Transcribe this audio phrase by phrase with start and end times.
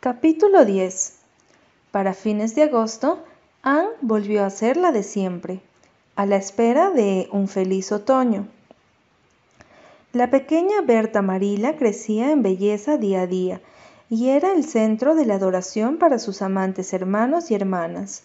[0.00, 1.18] Capítulo 10
[1.90, 3.18] Para fines de agosto,
[3.62, 5.60] Anne volvió a ser la de siempre,
[6.14, 8.46] a la espera de un feliz otoño.
[10.12, 13.60] La pequeña Berta Marila crecía en belleza día a día
[14.08, 18.22] y era el centro de la adoración para sus amantes hermanos y hermanas.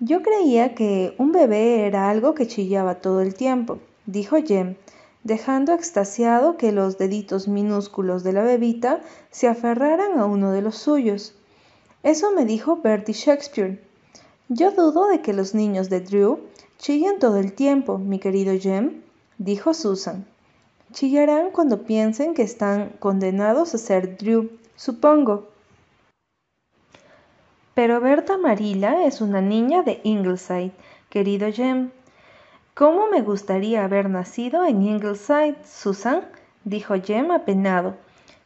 [0.00, 4.76] Yo creía que un bebé era algo que chillaba todo el tiempo, dijo Jem,
[5.24, 9.00] dejando extasiado que los deditos minúsculos de la bebita
[9.30, 11.34] se aferraran a uno de los suyos.
[12.02, 13.82] Eso me dijo Bertie Shakespeare.
[14.48, 16.40] Yo dudo de que los niños de Drew
[16.78, 19.02] chillen todo el tiempo, mi querido Jem,
[19.38, 20.26] dijo Susan.
[20.92, 25.48] Chillarán cuando piensen que están condenados a ser Drew, supongo.
[27.74, 30.72] Pero Berta Marilla es una niña de Ingleside,
[31.08, 31.90] querido Jem.
[32.74, 36.22] ¿Cómo me gustaría haber nacido en Ingleside, Susan?
[36.64, 37.94] dijo Jem apenado.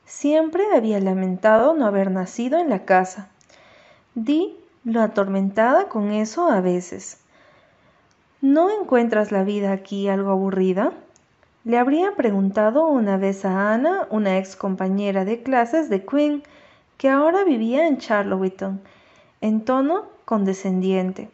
[0.04, 3.30] Siempre había lamentado no haber nacido en la casa.
[4.14, 4.54] Di
[4.84, 7.20] lo atormentada con eso a veces.
[8.42, 10.92] ¿No encuentras la vida aquí algo aburrida?
[11.64, 16.42] Le habría preguntado una vez a Ana, una ex compañera de clases de Queen,
[16.98, 18.82] que ahora vivía en Charlottetown,
[19.40, 21.30] en tono condescendiente.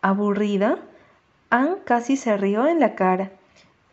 [0.00, 0.78] ¿Aburrida?
[1.52, 3.32] Anne casi se rió en la cara.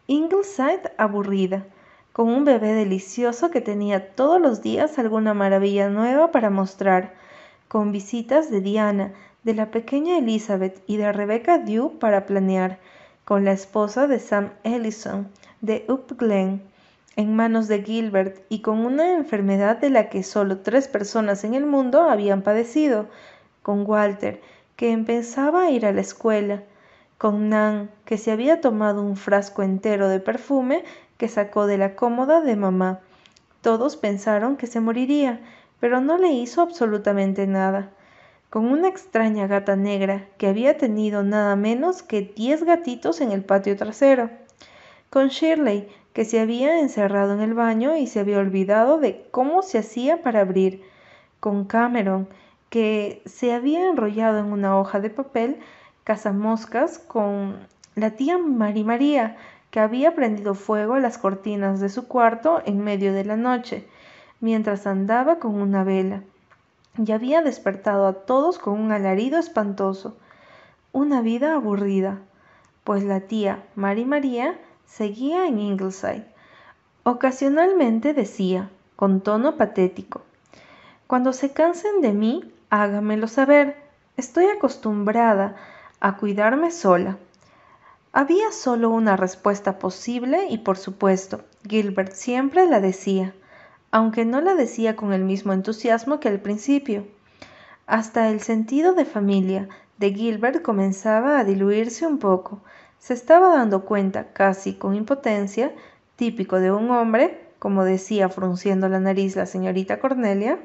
[0.05, 1.65] Ingleside aburrida,
[2.13, 7.15] con un bebé delicioso que tenía todos los días alguna maravilla nueva para mostrar,
[7.67, 12.77] con visitas de Diana, de la pequeña Elizabeth y de Rebecca Dew para planear,
[13.25, 15.27] con la esposa de Sam Ellison,
[15.61, 16.61] de Up Glen,
[17.15, 21.55] en manos de Gilbert y con una enfermedad de la que solo tres personas en
[21.55, 23.07] el mundo habían padecido,
[23.63, 24.41] con Walter,
[24.75, 26.61] que empezaba a ir a la escuela,
[27.17, 30.83] con Nan, que se había tomado un frasco entero de perfume
[31.17, 32.99] que sacó de la cómoda de mamá.
[33.61, 35.41] Todos pensaron que se moriría,
[35.79, 37.89] pero no le hizo absolutamente nada.
[38.49, 43.43] Con una extraña gata negra que había tenido nada menos que diez gatitos en el
[43.43, 44.29] patio trasero
[45.09, 49.61] con Shirley, que se había encerrado en el baño y se había olvidado de cómo
[49.61, 50.83] se hacía para abrir,
[51.39, 52.27] con Cameron,
[52.69, 55.59] que se había enrollado en una hoja de papel
[56.07, 57.57] cazamoscas, con
[57.95, 59.35] la tía Mari María,
[59.71, 63.85] que había prendido fuego a las cortinas de su cuarto en medio de la noche,
[64.39, 66.21] mientras andaba con una vela,
[66.97, 70.15] y había despertado a todos con un alarido espantoso.
[70.93, 72.19] Una vida aburrida,
[72.85, 76.25] pues la tía Mari María seguía en Ingleside.
[77.03, 80.21] Ocasionalmente decía, con tono patético,
[81.05, 83.75] Cuando se cansen de mí, hágamelo saber.
[84.15, 85.57] Estoy acostumbrada
[85.99, 87.17] a cuidarme sola.
[88.13, 93.33] Había solo una respuesta posible y por supuesto, Gilbert siempre la decía,
[93.91, 97.05] aunque no la decía con el mismo entusiasmo que al principio.
[97.85, 102.61] Hasta el sentido de familia de Gilbert comenzaba a diluirse un poco,
[102.99, 105.71] se estaba dando cuenta, casi con impotencia,
[106.15, 110.59] típico de un hombre, como decía frunciendo la nariz la señorita Cornelia,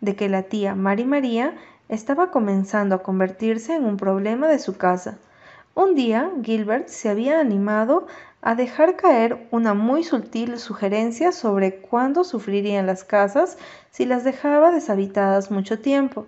[0.00, 1.54] de que la tía Mari María
[1.90, 5.18] estaba comenzando a convertirse en un problema de su casa.
[5.74, 8.06] Un día Gilbert se había animado
[8.42, 13.58] a dejar caer una muy sutil sugerencia sobre cuándo sufrirían las casas
[13.90, 16.26] si las dejaba deshabitadas mucho tiempo.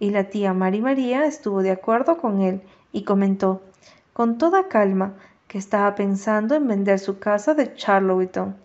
[0.00, 3.62] Y la tía Mari María estuvo de acuerdo con él y comentó
[4.12, 5.14] con toda calma
[5.46, 8.56] que estaba pensando en vender su casa de Charlottetown.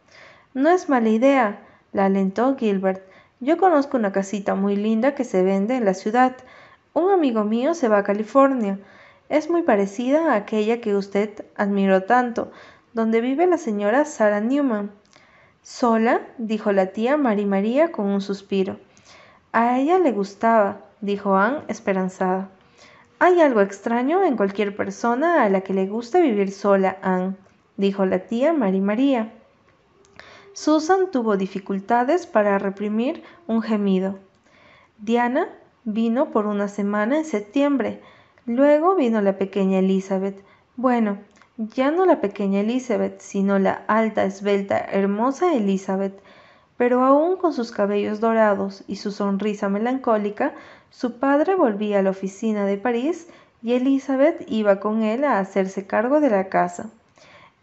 [0.56, 1.60] No es mala idea,
[1.92, 3.04] la alentó Gilbert.
[3.44, 6.38] Yo conozco una casita muy linda que se vende en la ciudad.
[6.94, 8.80] Un amigo mío se va a California.
[9.28, 12.54] Es muy parecida a aquella que usted admiró tanto,
[12.94, 14.92] donde vive la señora Sarah Newman.
[15.62, 16.22] ¿Sola?
[16.38, 18.78] dijo la tía Mari María con un suspiro.
[19.52, 22.48] A ella le gustaba, dijo Anne esperanzada.
[23.20, 27.36] Hay algo extraño en cualquier persona a la que le gusta vivir sola, Anne,
[27.76, 29.34] dijo la tía Mari María.
[30.54, 34.20] Susan tuvo dificultades para reprimir un gemido.
[35.00, 35.50] Diana
[35.84, 38.02] vino por una semana en septiembre.
[38.46, 40.44] Luego vino la pequeña Elizabeth.
[40.76, 41.18] Bueno,
[41.58, 46.22] ya no la pequeña Elizabeth, sino la alta, esbelta, hermosa Elizabeth.
[46.78, 50.54] Pero aún con sus cabellos dorados y su sonrisa melancólica,
[50.92, 53.28] su padre volvía a la oficina de París
[53.64, 56.92] y Elizabeth iba con él a hacerse cargo de la casa.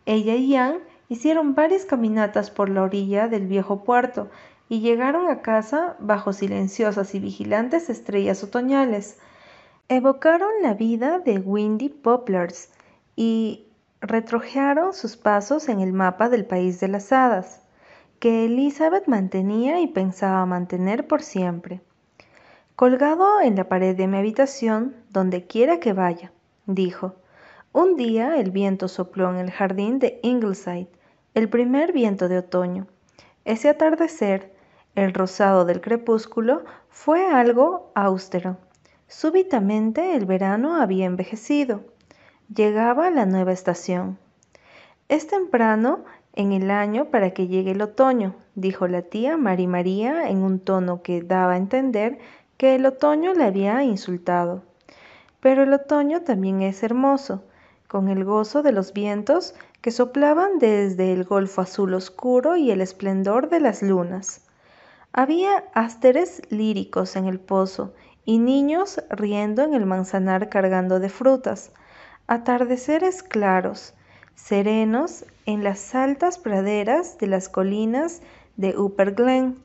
[0.06, 4.30] Ella y Anne hicieron varias caminatas por la orilla del viejo puerto
[4.68, 9.18] y llegaron a casa bajo silenciosas y vigilantes estrellas otoñales.
[9.88, 12.70] Evocaron la vida de Windy Poplars
[13.16, 13.66] y
[14.00, 17.60] retrojearon sus pasos en el mapa del país de las hadas,
[18.20, 21.80] que Elizabeth mantenía y pensaba mantener por siempre.
[22.76, 26.30] Colgado en la pared de mi habitación, donde quiera que vaya,
[26.66, 27.16] dijo.
[27.72, 30.88] Un día el viento sopló en el jardín de Ingleside,
[31.34, 32.86] el primer viento de otoño.
[33.44, 34.52] Ese atardecer,
[34.94, 38.56] el rosado del crepúsculo, fue algo austero.
[39.06, 41.82] Súbitamente el verano había envejecido.
[42.54, 44.18] Llegaba la nueva estación.
[45.08, 46.04] Es temprano
[46.34, 50.60] en el año para que llegue el otoño, dijo la tía Mari María en un
[50.60, 52.18] tono que daba a entender
[52.56, 54.62] que el otoño le había insultado.
[55.40, 57.42] Pero el otoño también es hermoso,
[57.90, 62.81] con el gozo de los vientos que soplaban desde el golfo azul oscuro y el
[62.82, 64.42] esplendor de las lunas.
[65.12, 67.92] Había ásteres líricos en el pozo
[68.25, 71.72] y niños riendo en el manzanar cargando de frutas,
[72.28, 73.94] atardeceres claros,
[74.37, 78.22] serenos en las altas praderas de las colinas
[78.56, 79.56] de Upper Glen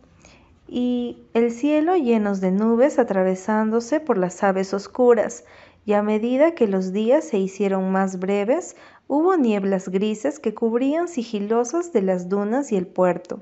[0.67, 5.43] y el cielo llenos de nubes atravesándose por las aves oscuras,
[5.85, 8.75] y a medida que los días se hicieron más breves,
[9.07, 13.41] hubo nieblas grises que cubrían sigilosas de las dunas y el puerto.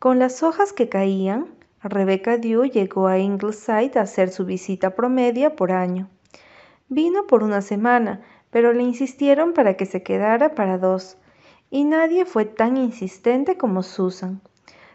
[0.00, 1.46] Con las hojas que caían,
[1.80, 6.08] Rebecca Dew llegó a Ingleside a hacer su visita promedia por año.
[6.88, 8.20] Vino por una semana,
[8.50, 11.16] pero le insistieron para que se quedara para dos,
[11.70, 14.40] y nadie fue tan insistente como Susan.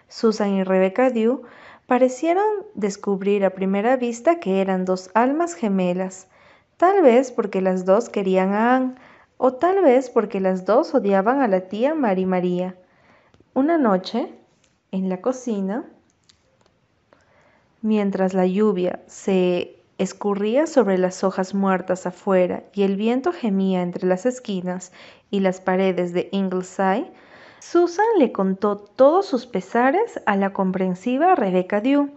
[0.09, 1.43] Susan y Rebecca Dew
[1.87, 2.45] parecieron
[2.75, 6.27] descubrir a primera vista que eran dos almas gemelas,
[6.75, 8.95] tal vez porque las dos querían a Anne,
[9.37, 12.75] o tal vez porque las dos odiaban a la tía Mari María.
[13.53, 14.33] Una noche,
[14.91, 15.85] en la cocina,
[17.81, 24.07] mientras la lluvia se escurría sobre las hojas muertas afuera y el viento gemía entre
[24.07, 24.91] las esquinas
[25.31, 27.11] y las paredes de Ingleside,
[27.59, 32.11] Susan le contó todos sus pesares a la comprensiva Rebecca Dew.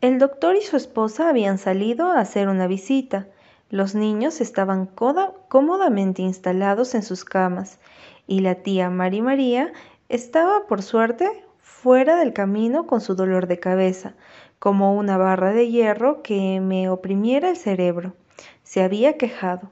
[0.00, 3.28] El doctor y su esposa habían salido a hacer una visita.
[3.68, 7.78] Los niños estaban cómodamente instalados en sus camas
[8.26, 9.72] y la tía Mari María
[10.08, 14.14] estaba, por suerte, fuera del camino con su dolor de cabeza,
[14.58, 18.14] como una barra de hierro que me oprimiera el cerebro.
[18.62, 19.70] Se había quejado.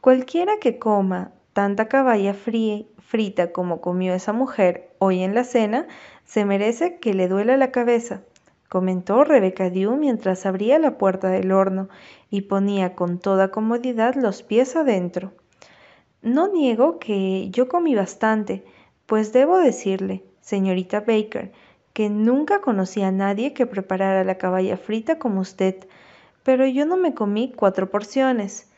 [0.00, 5.88] Cualquiera que coma tanta caballa frita como comió esa mujer hoy en la cena,
[6.24, 8.22] se merece que le duela la cabeza,
[8.68, 11.88] comentó Rebeca Dew mientras abría la puerta del horno
[12.30, 15.32] y ponía con toda comodidad los pies adentro.
[16.22, 18.64] No niego que yo comí bastante,
[19.06, 21.50] pues debo decirle, señorita Baker,
[21.92, 25.74] que nunca conocí a nadie que preparara la caballa frita como usted,
[26.44, 28.70] pero yo no me comí cuatro porciones.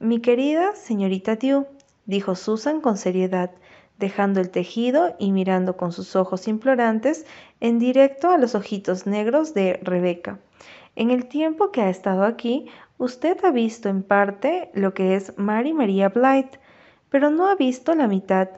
[0.00, 1.66] Mi querida señorita Dew,
[2.06, 3.50] dijo Susan con seriedad,
[3.98, 7.26] dejando el tejido y mirando con sus ojos implorantes
[7.60, 10.38] en directo a los ojitos negros de Rebeca.
[10.94, 12.66] En el tiempo que ha estado aquí,
[12.98, 16.56] usted ha visto en parte lo que es Mary María Blight,
[17.10, 18.48] pero no ha visto la mitad,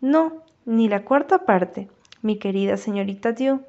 [0.00, 1.88] no, ni la cuarta parte
[2.22, 3.60] mi querida señorita Dew.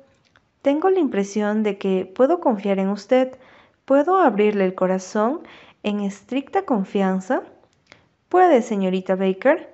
[0.61, 3.37] Tengo la impresión de que puedo confiar en usted.
[3.85, 5.41] ¿Puedo abrirle el corazón
[5.83, 7.43] en estricta confianza?
[8.29, 9.73] Puede, señorita Baker.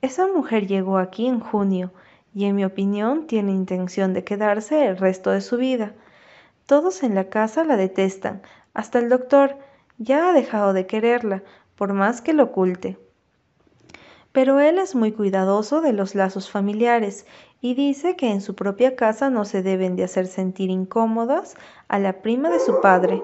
[0.00, 1.90] Esa mujer llegó aquí en junio
[2.32, 5.92] y en mi opinión tiene intención de quedarse el resto de su vida.
[6.66, 8.42] Todos en la casa la detestan,
[8.74, 9.56] hasta el doctor
[9.98, 11.42] ya ha dejado de quererla,
[11.74, 12.96] por más que lo oculte.
[14.30, 17.26] Pero él es muy cuidadoso de los lazos familiares
[17.60, 21.56] y dice que en su propia casa no se deben de hacer sentir incómodas
[21.88, 23.20] a la prima de su padre.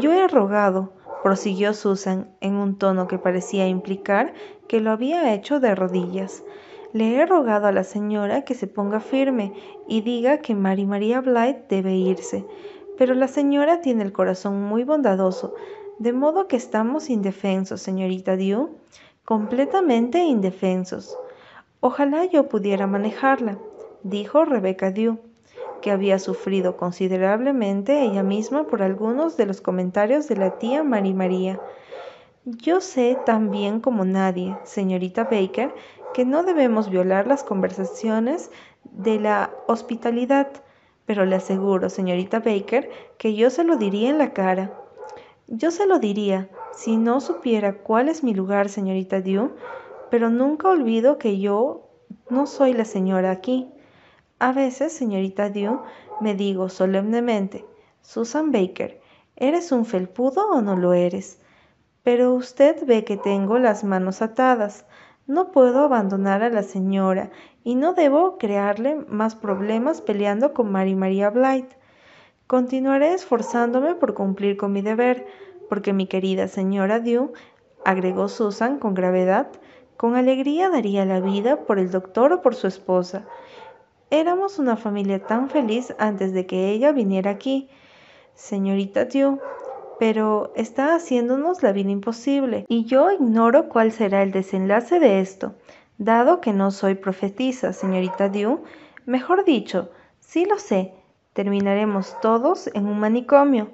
[0.00, 4.32] Yo he rogado, prosiguió Susan en un tono que parecía implicar
[4.66, 6.44] que lo había hecho de rodillas.
[6.92, 9.52] Le he rogado a la señora que se ponga firme
[9.86, 12.46] y diga que Mary María Blythe debe irse,
[12.96, 15.54] pero la señora tiene el corazón muy bondadoso,
[15.98, 18.70] de modo que estamos indefensos, señorita Dew,
[19.24, 21.16] completamente indefensos.
[21.80, 23.58] Ojalá yo pudiera manejarla,
[24.02, 25.18] dijo Rebecca Dew,
[25.80, 31.14] que había sufrido considerablemente ella misma por algunos de los comentarios de la tía Mari
[31.14, 31.60] María.
[32.44, 35.74] Yo sé tan bien como nadie, señorita Baker,
[36.14, 38.50] que no debemos violar las conversaciones
[38.84, 40.48] de la hospitalidad,
[41.04, 44.72] pero le aseguro, señorita Baker, que yo se lo diría en la cara.
[45.46, 49.52] Yo se lo diría, si no supiera cuál es mi lugar, señorita Dew,
[50.10, 51.88] pero nunca olvido que yo
[52.30, 53.68] no soy la señora aquí.
[54.40, 55.80] A veces, señorita Dew,
[56.20, 57.64] me digo solemnemente,
[58.02, 59.00] Susan Baker,
[59.34, 61.40] ¿eres un felpudo o no lo eres?
[62.04, 64.86] Pero usted ve que tengo las manos atadas.
[65.26, 67.30] No puedo abandonar a la señora
[67.64, 71.72] y no debo crearle más problemas peleando con Mary María Blight.
[72.46, 75.26] Continuaré esforzándome por cumplir con mi deber,
[75.68, 77.32] porque mi querida señora Dew,
[77.84, 79.48] agregó Susan con gravedad,
[79.96, 83.26] con alegría daría la vida por el doctor o por su esposa.
[84.10, 87.68] Éramos una familia tan feliz antes de que ella viniera aquí.
[88.34, 89.38] Señorita Dew,
[89.98, 95.54] pero está haciéndonos la vida imposible, y yo ignoro cuál será el desenlace de esto.
[95.98, 98.62] Dado que no soy profetisa, señorita Dew,
[99.04, 100.94] mejor dicho, sí lo sé,
[101.34, 103.72] terminaremos todos en un manicomio.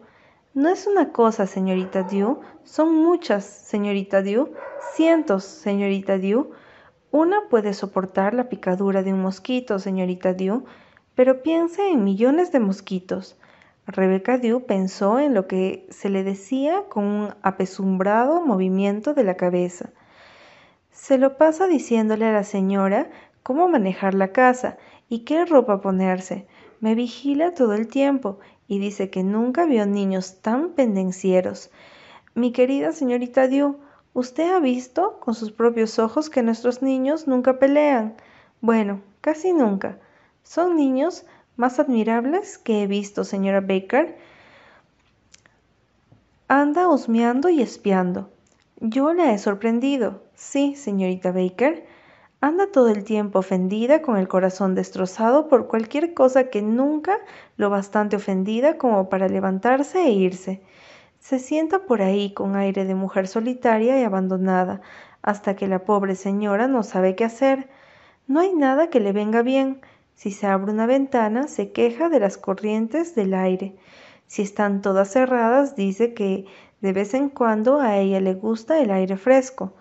[0.52, 4.52] No es una cosa, señorita Dew, son muchas, señorita Dew,
[4.94, 6.50] cientos, señorita Dew.
[7.14, 10.64] Una puede soportar la picadura de un mosquito, señorita Dew,
[11.14, 13.36] pero piense en millones de mosquitos.
[13.86, 19.36] Rebecca Dew pensó en lo que se le decía con un apesumbrado movimiento de la
[19.36, 19.90] cabeza.
[20.90, 23.08] Se lo pasa diciéndole a la señora
[23.44, 24.76] cómo manejar la casa
[25.08, 26.48] y qué ropa ponerse.
[26.80, 31.70] Me vigila todo el tiempo y dice que nunca vio niños tan pendencieros.
[32.34, 33.78] Mi querida señorita Dew,
[34.14, 38.14] usted ha visto con sus propios ojos que nuestros niños nunca pelean.
[38.62, 39.98] Bueno, casi nunca.
[40.42, 44.16] Son niños más admirables que he visto, señora Baker.
[46.48, 48.30] Anda husmeando y espiando.
[48.80, 50.22] Yo la he sorprendido.
[50.34, 51.86] Sí, señorita Baker.
[52.40, 57.18] Anda todo el tiempo ofendida, con el corazón destrozado por cualquier cosa que nunca
[57.56, 60.60] lo bastante ofendida como para levantarse e irse.
[61.24, 64.82] Se sienta por ahí con aire de mujer solitaria y abandonada,
[65.22, 67.70] hasta que la pobre señora no sabe qué hacer.
[68.26, 69.80] No hay nada que le venga bien.
[70.14, 73.74] Si se abre una ventana, se queja de las corrientes del aire.
[74.26, 76.44] Si están todas cerradas, dice que
[76.82, 79.72] de vez en cuando a ella le gusta el aire fresco.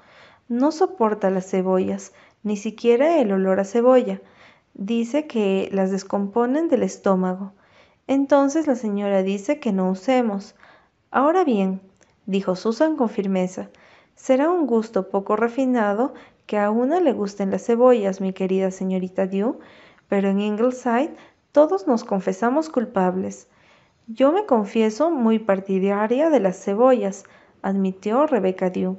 [0.47, 4.21] No soporta las cebollas, ni siquiera el olor a cebolla.
[4.75, 7.51] Dice que las descomponen del estómago.
[8.07, 10.55] Entonces la señora dice que no usemos.
[11.15, 11.79] Ahora bien,
[12.25, 13.70] dijo Susan con firmeza,
[14.15, 16.15] será un gusto poco refinado
[16.48, 19.60] que a una le gusten las cebollas, mi querida señorita Dew,
[20.10, 21.13] pero en Ingleside
[21.51, 23.48] todos nos confesamos culpables.
[24.08, 27.25] Yo me confieso muy partidaria de las cebollas,
[27.62, 28.98] admitió Rebecca Dew.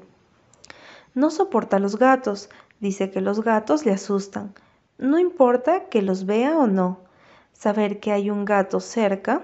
[1.15, 4.55] No soporta los gatos, dice que los gatos le asustan.
[4.99, 7.01] No importa que los vea o no,
[7.53, 9.43] saber que hay un gato cerca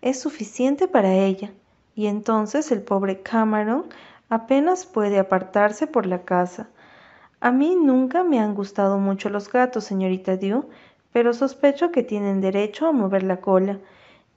[0.00, 1.52] es suficiente para ella,
[1.94, 3.86] y entonces el pobre Cameron
[4.28, 6.68] apenas puede apartarse por la casa.
[7.40, 10.68] A mí nunca me han gustado mucho los gatos, señorita Dew,
[11.12, 13.78] pero sospecho que tienen derecho a mover la cola.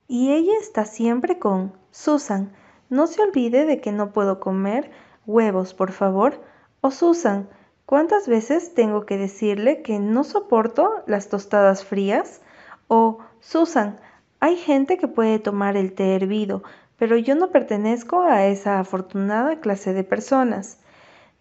[0.08, 2.51] Y ella está siempre con Susan.
[2.89, 4.91] No se olvide de que no puedo comer
[5.25, 6.41] huevos, por favor.
[6.82, 7.50] O Susan,
[7.86, 12.41] ¿cuántas veces tengo que decirle que no soporto las tostadas frías?
[12.88, 14.00] O Susan,
[14.41, 16.63] hay gente que puede tomar el té hervido,
[16.98, 20.79] pero yo no pertenezco a esa afortunada clase de personas.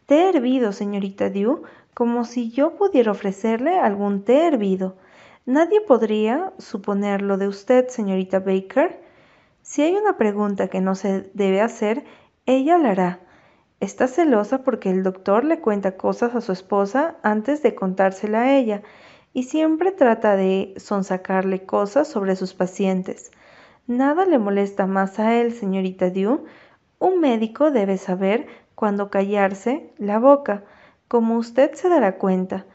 [0.04, 1.62] Té hervido, señorita Dew,
[1.94, 4.96] como si yo pudiera ofrecerle algún té hervido.
[5.46, 9.00] Nadie podría suponerlo de usted, señorita Baker.
[9.62, 12.04] Si hay una pregunta que no se debe hacer,
[12.44, 13.20] ella la hará.
[13.80, 18.56] Está celosa porque el doctor le cuenta cosas a su esposa antes de contársela a
[18.58, 18.82] ella
[19.32, 23.30] y siempre trata de sonsacarle cosas sobre sus pacientes.
[23.86, 26.44] Nada le molesta más a él, señorita Dew.
[26.98, 30.64] Un médico debe saber cuándo callarse la boca,
[31.08, 32.66] como usted se dará cuenta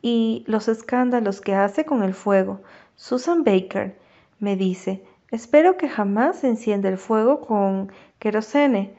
[0.00, 2.60] y los escándalos que hace con el fuego.
[2.94, 3.98] Susan Baker
[4.38, 8.94] me dice, espero que jamás encienda el fuego con querosene,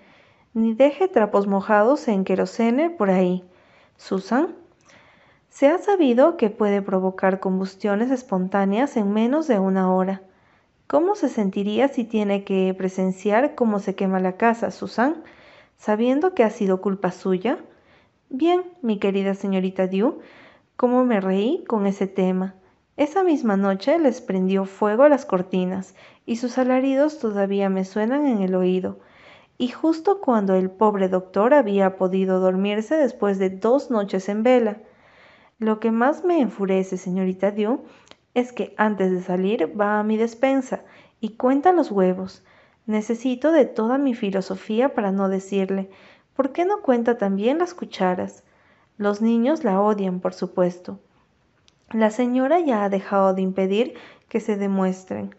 [0.53, 3.43] ni deje trapos mojados en querosene por ahí.
[3.97, 4.55] Susan,
[5.55, 10.21] se ha sabido que puede provocar combustiones espontáneas en menos de una hora.
[10.85, 15.23] ¿Cómo se sentiría si tiene que presenciar cómo se quema la casa, Susan,
[15.77, 17.57] sabiendo que ha sido culpa suya?
[18.29, 20.19] Bien, mi querida señorita Dew,
[20.75, 22.55] Cómo me reí con ese tema.
[22.97, 25.95] Esa misma noche les prendió fuego a las cortinas
[26.25, 28.99] y sus alaridos todavía me suenan en el oído.
[29.57, 34.79] Y justo cuando el pobre doctor había podido dormirse después de dos noches en vela.
[35.57, 37.85] Lo que más me enfurece, señorita Dew,
[38.33, 40.81] es que antes de salir va a mi despensa
[41.21, 42.43] y cuenta los huevos.
[42.85, 45.89] Necesito de toda mi filosofía para no decirle,
[46.35, 48.43] ¿por qué no cuenta también las cucharas?
[48.97, 50.99] Los niños la odian, por supuesto.
[51.91, 53.93] La señora ya ha dejado de impedir
[54.27, 55.33] que se demuestren.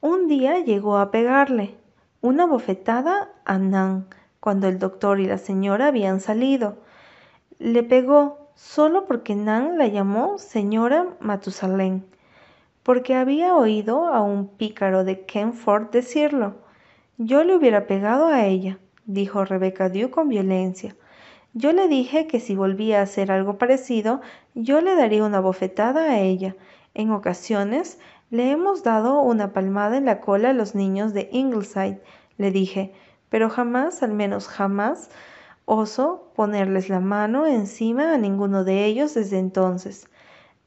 [0.00, 1.76] Un día llegó a pegarle
[2.20, 4.06] una bofetada a Nan
[4.40, 6.78] cuando el doctor y la señora habían salido.
[7.58, 12.04] Le pegó solo porque Nan la llamó señora Matusalén.
[12.82, 16.56] porque había oído a un pícaro de Kenford decirlo.
[17.16, 20.94] Yo le hubiera pegado a ella, dijo Rebecca Dew con violencia.
[21.54, 24.20] Yo le dije que si volvía a hacer algo parecido,
[24.54, 26.54] yo le daría una bofetada a ella.
[26.94, 27.98] En ocasiones
[28.30, 32.02] le hemos dado una palmada en la cola a los niños de Ingleside,
[32.36, 32.92] le dije,
[33.30, 35.10] pero jamás, al menos jamás,
[35.70, 40.08] oso ponerles la mano encima a ninguno de ellos desde entonces.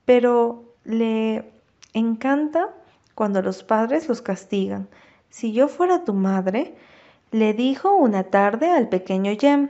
[0.06, 1.52] Pero le
[1.94, 2.70] encanta
[3.14, 4.88] cuando los padres los castigan.
[5.30, 6.74] Si yo fuera tu madre,
[7.32, 9.70] le dijo una tarde al pequeño Jem.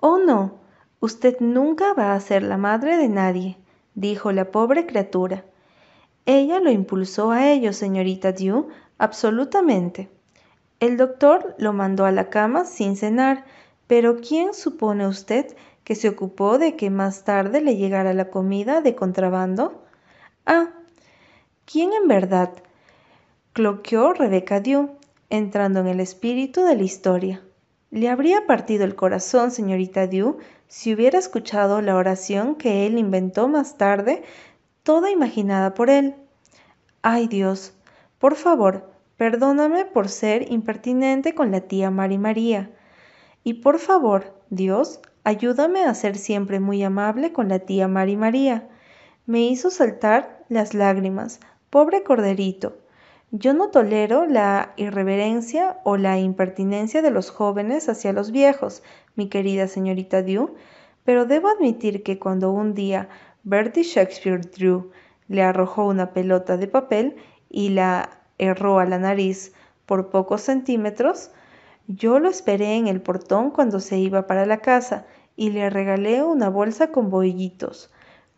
[0.00, 0.54] Oh no,
[0.98, 3.56] usted nunca va a ser la madre de nadie,
[3.94, 5.44] dijo la pobre criatura.
[6.26, 10.10] Ella lo impulsó a ello, señorita Dew, absolutamente.
[10.80, 13.44] El doctor lo mandó a la cama sin cenar,
[13.88, 18.82] pero ¿quién supone usted que se ocupó de que más tarde le llegara la comida
[18.82, 19.82] de contrabando?
[20.46, 20.68] Ah,
[21.64, 22.52] ¿quién en verdad?
[23.54, 24.90] cloqueó Rebeca Dew,
[25.30, 27.42] entrando en el espíritu de la historia.
[27.90, 30.36] Le habría partido el corazón, señorita Dew,
[30.68, 34.22] si hubiera escuchado la oración que él inventó más tarde
[34.82, 36.14] toda imaginada por él.
[37.00, 37.72] Ay Dios,
[38.18, 42.70] por favor, perdóname por ser impertinente con la tía Mari María.
[43.44, 48.68] Y por favor, Dios, ayúdame a ser siempre muy amable con la tía Mari María.
[49.26, 51.40] Me hizo saltar las lágrimas,
[51.70, 52.76] pobre corderito.
[53.30, 58.82] Yo no tolero la irreverencia o la impertinencia de los jóvenes hacia los viejos,
[59.16, 60.54] mi querida señorita Dew,
[61.04, 63.08] pero debo admitir que cuando un día
[63.42, 64.90] Bertie Shakespeare Drew
[65.28, 67.16] le arrojó una pelota de papel
[67.50, 69.52] y la erró a la nariz
[69.84, 71.30] por pocos centímetros.
[71.88, 76.22] Yo lo esperé en el portón cuando se iba para la casa y le regalé
[76.22, 77.90] una bolsa con bollitos.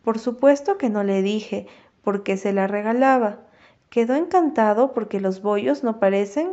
[0.04, 1.66] Por supuesto que no le dije
[2.02, 3.40] por qué se la regalaba.
[3.88, 6.52] Quedó encantado porque los bollos no parecen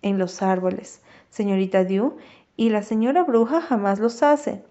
[0.00, 2.16] en los árboles, señorita Dew,
[2.56, 4.64] y la señora bruja jamás los hace.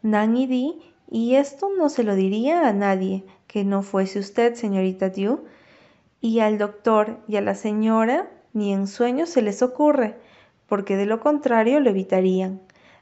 [0.00, 0.78] Nanny Dee
[1.10, 5.44] y esto no se lo diría a nadie que no fuese usted, señorita Dew.
[6.22, 10.16] Y al doctor y a la señora ni en sueños se les ocurre,
[10.66, 12.60] porque de lo contrario lo evitarían.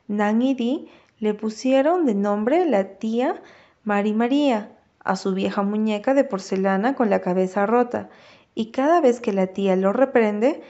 [0.09, 3.41] Nan y Dee le pusieron de nombre la tía
[3.85, 4.73] Mari María
[5.05, 8.09] a su vieja muñeca de porcelana con la cabeza rota,
[8.55, 10.63] y cada vez que la tía lo reprende,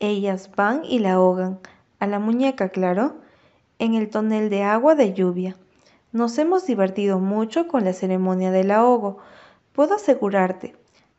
[0.00, 1.60] ellas van y la ahogan,
[1.98, 3.16] a la muñeca, claro,
[3.78, 5.56] en el tonel de agua de lluvia.
[6.12, 9.18] Nos hemos divertido mucho con la ceremonia del ahogo,
[9.72, 10.74] puedo asegurarte,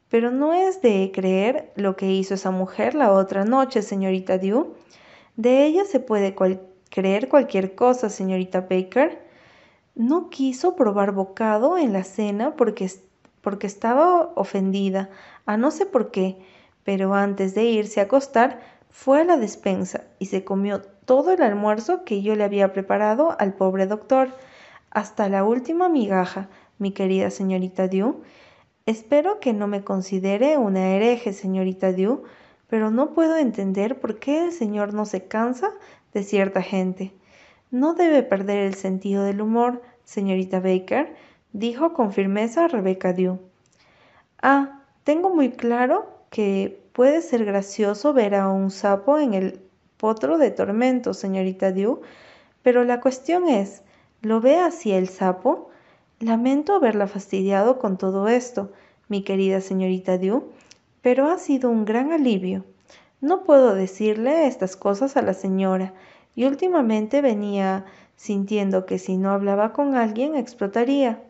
[0.09, 4.73] pero no es de creer lo que hizo esa mujer la otra noche, señorita Dew.
[5.37, 6.35] De ella se puede
[6.89, 9.21] creer cualquier cosa, señorita Baker.
[9.93, 12.91] No quiso probar bocado en la cena porque,
[13.41, 15.11] porque estaba ofendida,
[15.45, 16.37] a no sé por qué,
[16.83, 21.43] pero antes de irse a acostar fue a la despensa y se comió todo el
[21.43, 24.29] almuerzo que yo le había preparado al pobre doctor
[24.89, 28.23] hasta la última migaja, mi querida señorita Dew.
[28.87, 32.23] Espero que no me considere una hereje, señorita Dew,
[32.69, 35.71] pero no puedo entender por qué el Señor no se cansa
[36.13, 37.13] de cierta gente.
[37.71, 41.15] No debe perder el sentido del humor, señorita Baker,
[41.53, 43.39] dijo con firmeza Rebecca Dew.
[44.41, 49.59] Ah, tengo muy claro que puede ser gracioso ver a un sapo en el
[49.97, 52.01] potro de tormento, señorita Dew,
[52.61, 53.81] pero la cuestión es,
[54.21, 55.69] ¿Lo ve así el sapo?
[56.19, 58.71] Lamento haberla fastidiado con todo esto,
[59.09, 60.49] mi querida señorita Dew,
[61.07, 62.65] pero ha sido un gran alivio.
[63.21, 65.93] No puedo decirle estas cosas a la señora,
[66.35, 67.85] y últimamente venía
[68.17, 71.23] sintiendo que si no hablaba con alguien explotaría.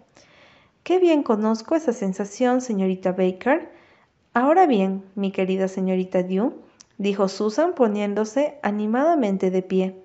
[0.81, 3.69] Qué bien conozco esa sensación, señorita Baker.
[4.33, 6.55] Ahora bien, mi querida señorita Dew,
[6.97, 9.95] dijo Susan poniéndose animadamente de pie.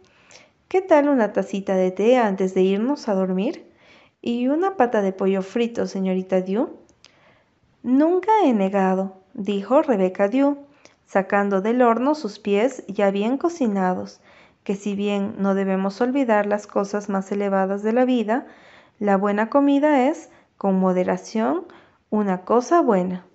[0.69, 3.65] ¿Qué tal una tacita de té antes de irnos a dormir?
[4.21, 6.77] ¿Y una pata de pollo frito, señorita Dew?
[7.83, 10.59] Nunca he negado, dijo Rebecca Dew,
[11.07, 14.21] sacando del horno sus pies ya bien cocinados,
[14.65, 18.47] que si bien no debemos olvidar las cosas más elevadas de la vida,
[18.99, 21.67] la buena comida es, con moderación,
[22.11, 23.27] una cosa buena.